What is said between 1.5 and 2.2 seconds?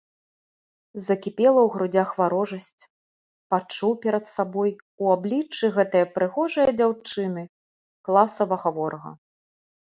ў грудзях